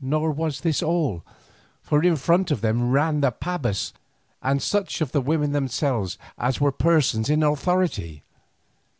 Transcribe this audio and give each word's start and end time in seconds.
Nor 0.00 0.32
was 0.32 0.62
this 0.62 0.82
all, 0.82 1.24
for 1.80 2.02
in 2.02 2.16
front 2.16 2.50
of 2.50 2.60
them 2.60 2.90
ran 2.90 3.20
the 3.20 3.30
pabas 3.30 3.92
and 4.42 4.60
such 4.60 5.00
of 5.00 5.12
the 5.12 5.20
women 5.20 5.52
themselves 5.52 6.18
as 6.36 6.60
were 6.60 6.72
persons 6.72 7.30
in 7.30 7.40
authority. 7.44 8.24